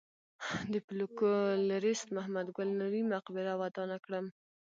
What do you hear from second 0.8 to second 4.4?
فولکلوریست محمد ګل نوري مقبره ودانه کړم.